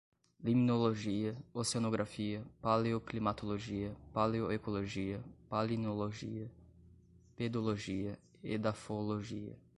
limnologia, 0.43 1.35
oceanografia, 1.53 2.43
paleoclimatologia, 2.59 3.95
paleoecologia, 4.11 5.23
palinologia, 5.47 6.49
pedologia, 7.35 8.17
edafologia 8.43 9.55